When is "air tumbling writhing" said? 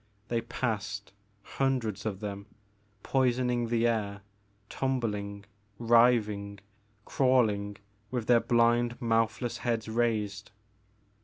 3.85-6.57